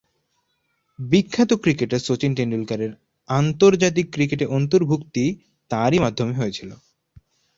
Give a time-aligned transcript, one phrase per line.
[0.99, 2.91] বিখ্যাত ক্রিকেটার শচীন তেন্ডুলকরের
[3.29, 5.23] আন্তর্জাতিক ক্রিকেটে অন্তর্ভূক্তি
[5.71, 6.69] তারই মাধ্যমে হয়েছিল।